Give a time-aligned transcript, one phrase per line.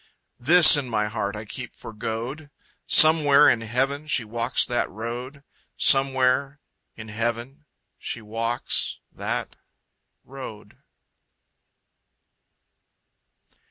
[0.39, 2.49] This in my heart I keep for goad!
[2.87, 5.43] Somewhere, in Heaven she walks that road.
[5.77, 6.59] Somewhere...
[6.95, 7.65] in Heaven...
[7.99, 8.97] she walks...
[9.13, 9.55] that...
[10.23, 10.79] road....